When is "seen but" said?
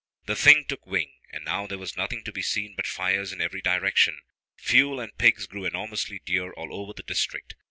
2.41-2.87